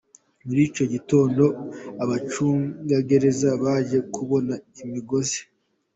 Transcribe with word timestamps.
Muri 0.45 0.61
icyo 0.69 0.85
gitondo 0.93 1.43
abacungagereza 2.03 3.45
babanje 3.51 3.97
kubona 4.13 4.53
imigozi. 4.83 5.41